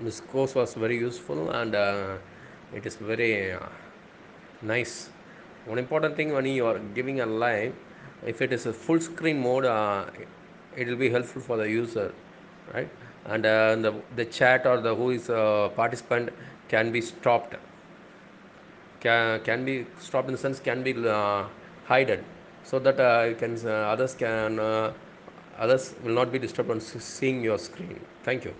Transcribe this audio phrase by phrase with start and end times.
[0.00, 2.16] this course was very useful and uh,
[2.74, 3.60] it is very uh,
[4.62, 5.10] nice.
[5.66, 7.74] One important thing when you are giving a live
[8.26, 10.06] if it is a full screen mode uh,
[10.76, 12.12] it will be helpful for the user
[12.74, 12.88] right?
[13.26, 16.30] And uh, the, the chat or the who is a participant
[16.68, 17.56] can be stopped.
[19.00, 21.44] Can, can be stopped in the sense can be uh,
[21.88, 22.24] hidden
[22.64, 24.58] so that uh, you can others can
[25.58, 28.00] others will not be disturbed on seeing your screen.
[28.22, 28.54] Thank you.